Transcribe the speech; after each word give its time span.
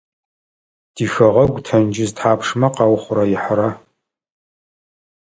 Тихэгъэгу 0.95 1.61
тенджыз 1.65 2.11
тхьапшмэ 2.15 2.67
къаухъурэихьэра? 2.75 3.69